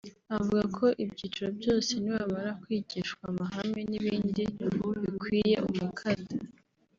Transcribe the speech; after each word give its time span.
Avuga 0.37 0.63
ko 0.77 0.85
ibyiciro 1.03 1.49
byose 1.59 1.91
nibamara 2.01 2.51
kwigishwa 2.61 3.23
amahame 3.31 3.81
n’ibindi 3.91 4.43
bikwiye 5.01 5.55
umukada 5.67 6.33